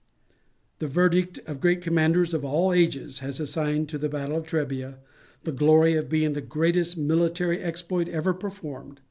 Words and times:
The 0.79 0.87
verdict 0.87 1.37
of 1.45 1.59
great 1.61 1.79
commanders 1.79 2.33
of 2.33 2.43
all 2.43 2.73
ages 2.73 3.19
has 3.19 3.39
assigned 3.39 3.87
to 3.89 3.99
the 3.99 4.09
battle 4.09 4.35
of 4.37 4.45
the 4.45 4.49
Trebia 4.49 4.97
the 5.43 5.51
glory 5.51 5.93
of 5.93 6.09
being 6.09 6.33
the 6.33 6.41
greatest 6.41 6.97
military 6.97 7.61
exploit 7.61 8.07
ever 8.07 8.33
performed. 8.33 8.99